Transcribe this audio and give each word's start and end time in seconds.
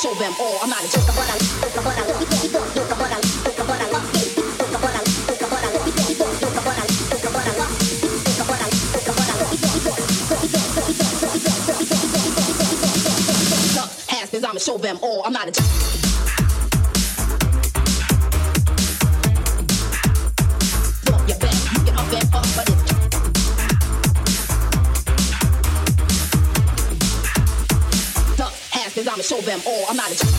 show 0.00 0.14
them 0.14 0.32
all. 0.40 0.58
I'm 0.62 0.70
not 0.70 0.82
a 0.82 0.90
joker, 0.90 1.12
but 1.12 1.28
I, 1.28 1.36
but 1.74 1.84
I, 1.84 2.06
but 2.96 2.96
I, 2.96 2.96
but 2.96 3.12
I, 3.12 4.00
I'ma 14.50 14.58
show 14.58 14.78
them 14.78 14.98
all. 15.00 15.22
I'm 15.24 15.32
not 15.32 15.48
a. 15.48 15.99
show 29.30 29.40
them 29.42 29.60
all. 29.64 29.84
I'm 29.88 29.96
not 29.96 30.10
a. 30.10 30.29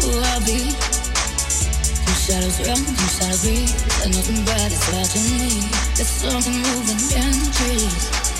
who 0.00 0.20
I'll 0.20 0.40
be. 0.44 0.72
Two 0.72 2.16
shadows 2.16 2.56
run, 2.64 2.80
two 2.80 3.08
shadows 3.12 3.42
be. 3.44 3.68
And 4.02 4.10
nothing 4.16 4.40
bright 4.44 4.72
watching 4.92 5.26
me. 5.36 5.64
There's 5.96 6.08
something 6.08 6.56
moving 6.56 7.00
in 7.16 7.32
the 7.36 7.50
trees. 7.52 8.30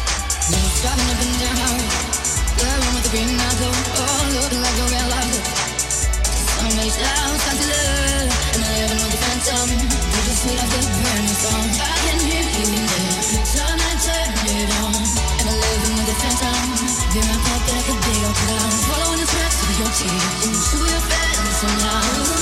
Now 0.51 0.63
it's 0.65 0.81
driving 0.83 1.09
up 1.13 1.21
and 1.21 1.37
down. 1.41 1.77
The 2.57 2.65
one 2.67 2.93
with 2.97 3.05
the 3.05 3.13
green 3.13 3.31
eyes, 3.41 3.61
all 3.61 4.27
looking 4.37 4.61
like 4.61 4.79
a 4.81 4.87
real 4.91 5.09
life. 5.13 5.71
Somebody's 6.61 6.97
house, 6.97 7.45
I 7.47 7.55
love, 7.57 8.29
and 8.53 8.63
I 8.65 8.73
have 8.85 8.93
another 8.93 9.21
phantom. 9.21 9.69
But 9.89 10.23
the 10.29 10.35
sweet 10.37 10.61
of 10.61 10.69
the 10.69 10.81
burning 11.01 11.31
I 11.81 11.97
can 12.05 12.19
hear 12.21 12.45
you 12.45 12.67
in 12.69 12.85
there. 12.85 13.45
Turn 13.49 13.81
and 13.81 14.01
turn 14.05 14.69
on, 14.81 14.93
and 14.93 15.47
I 15.49 15.55
live 15.57 15.83
another 15.89 16.17
phantom. 16.21 16.91
Be 17.15 17.21
my 17.25 17.37
pocket 17.49 17.75
like 17.75 17.89
a 17.89 17.97
day 17.97 18.21
or 18.29 18.35
clown, 18.45 18.71
following 18.87 19.21
the 19.21 19.27
tracks 19.27 19.59
of 19.63 19.73
your 19.79 19.91
tears 19.97 20.35
into 20.47 20.77
your 20.85 21.01
face 21.01 21.30
tonight. 21.61 22.40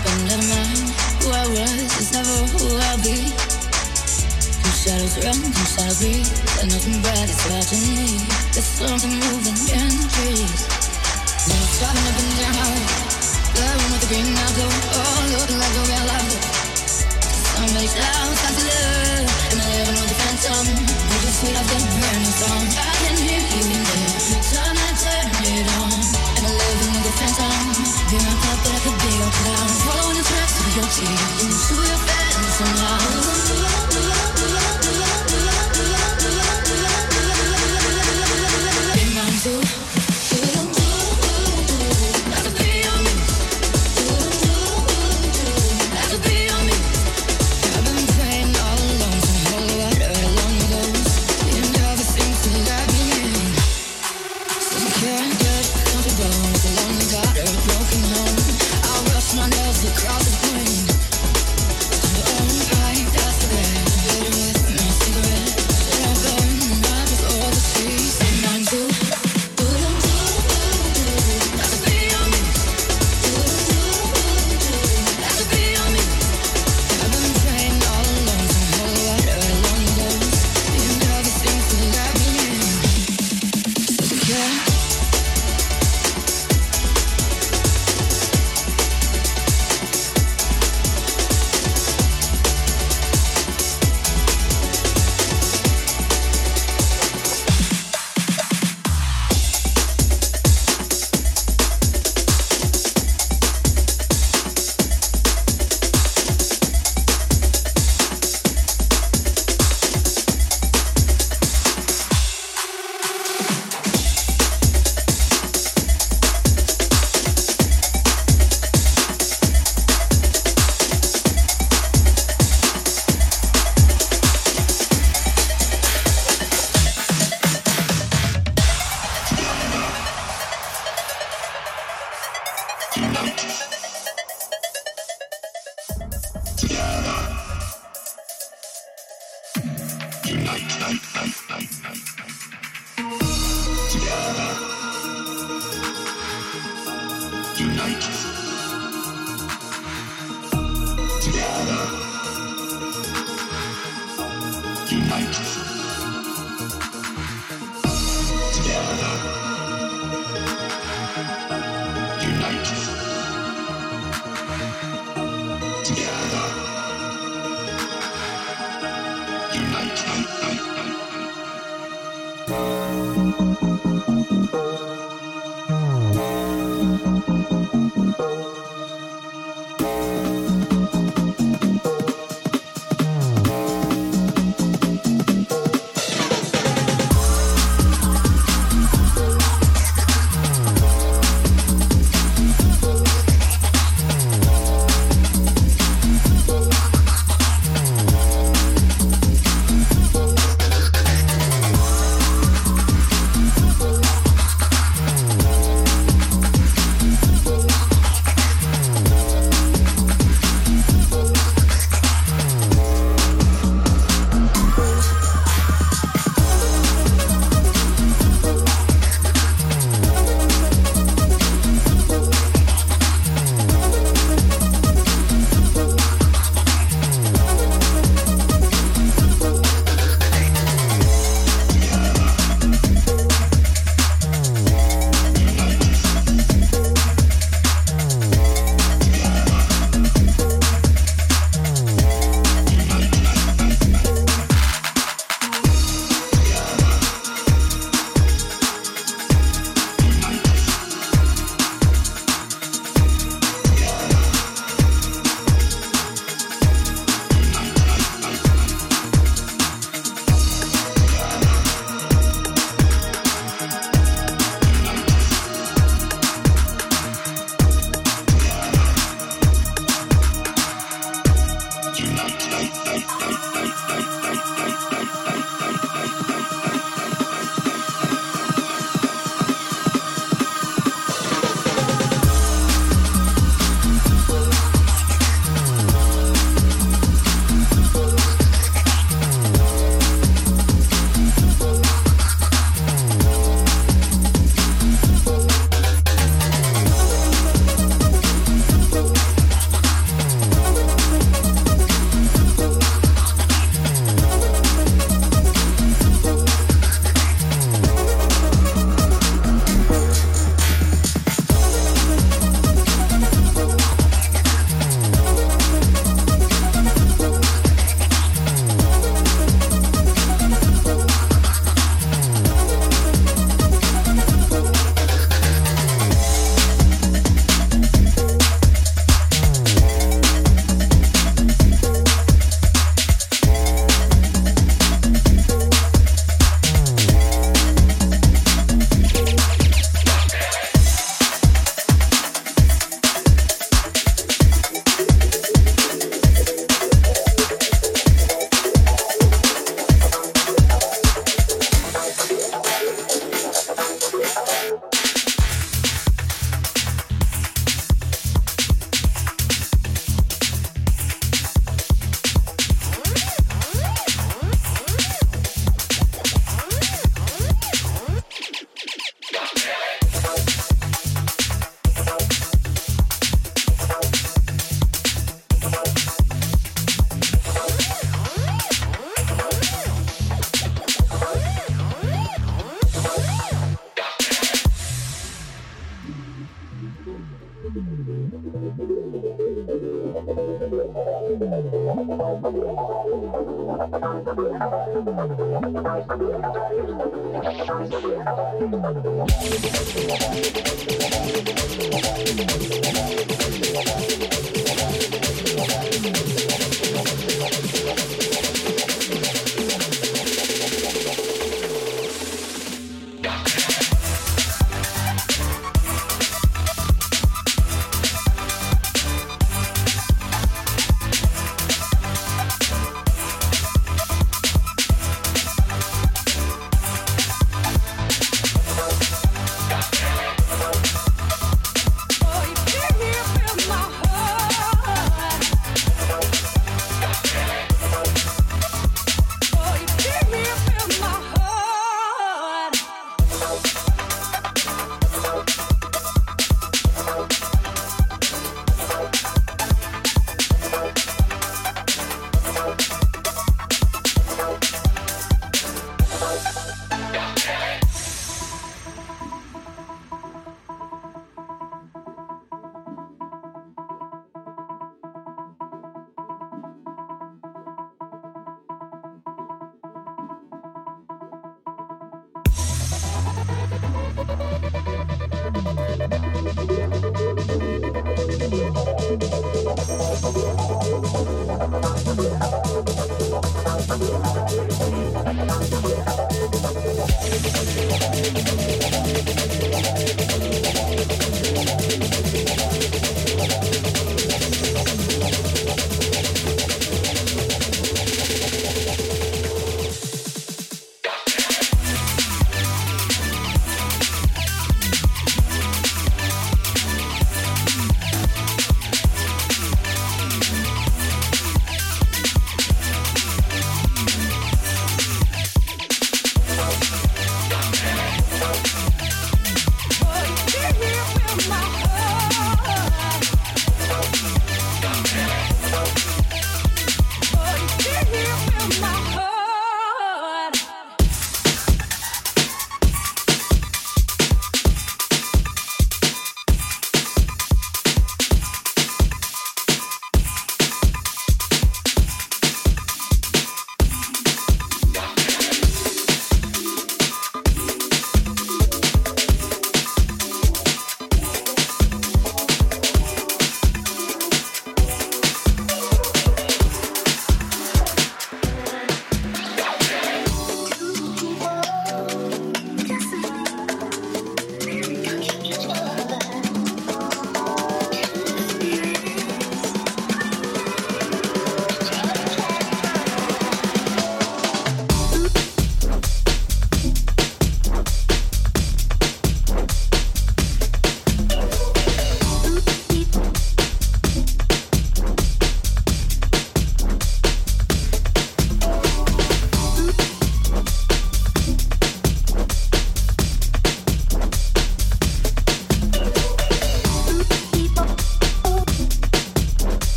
Who 0.00 1.28
I 1.28 1.46
was, 1.52 1.92
is 2.00 2.12
never 2.12 2.36
who 2.56 2.78
I'll 2.88 2.96
be. 3.04 3.28
Shadows 4.80 5.20
run, 5.20 5.36
shadows 5.68 6.00
breathe, 6.00 6.24
watching 7.52 7.84
me. 7.84 8.24
There's 8.56 8.64
something 8.64 9.12
moving 9.12 9.60
in 9.76 9.92
trees. 10.08 10.62
Driving 11.76 12.06
up 12.08 12.16
and 12.16 12.32
down, 12.40 12.80
with 13.92 14.08
green 14.08 14.32
oh, 14.32 15.20
looking 15.36 15.60
like 15.60 15.76
a 15.76 15.84
real. 15.84 16.08
Somebody's 17.52 17.92
loud, 17.92 18.34
love, 18.56 19.28
and 19.52 19.60
I 19.60 19.84
with 19.84 20.00
a 20.00 20.16
phantom. 20.16 20.64
Burning. 22.00 22.32
I 22.72 22.92
can 23.04 23.16
hear 23.20 23.36
you 23.36 23.64
in 23.68 23.84
there, 23.84 24.16
turn 24.48 24.76
and 24.80 24.96
turn 24.96 25.28
it 25.44 25.68
on, 25.76 25.92
and 25.92 26.44
I 26.46 26.52
live 26.56 26.80
with 26.88 27.04
a 27.04 27.12
phantom. 27.20 27.52
Be 28.08 28.16
my 28.16 28.32
pop, 28.40 28.58
but 28.64 28.72
I 28.72 28.89
your 30.76 30.84
tears, 30.84 31.42
into 31.42 31.74
your 31.82 31.98
phantom 31.98 32.76
house. 32.78 33.79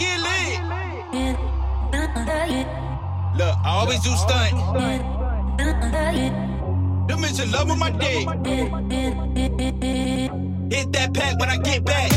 Get 0.00 0.18
lit. 0.20 0.60
Look, 3.36 3.54
I 3.64 3.70
always 3.80 4.00
do 4.00 4.10
stunt. 4.16 4.52
Them 7.08 7.18
bitches 7.22 7.52
love 7.52 7.68
with 7.68 7.78
my 7.78 7.90
dick. 7.90 8.26
Hit 10.72 10.92
that 10.92 11.14
pack 11.14 11.38
when 11.38 11.50
I 11.50 11.56
get 11.58 11.84
back. 11.84 12.10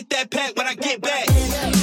hit 0.00 0.08
that 0.08 0.30
pack 0.30 0.56
when 0.56 0.66
I 0.66 0.74
get 0.74 1.00
back. 1.02 1.79